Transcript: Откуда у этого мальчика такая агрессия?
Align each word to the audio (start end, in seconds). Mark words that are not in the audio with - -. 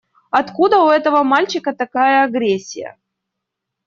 Откуда 0.31 0.79
у 0.83 0.89
этого 0.89 1.21
мальчика 1.21 1.73
такая 1.73 2.25
агрессия? 2.25 2.97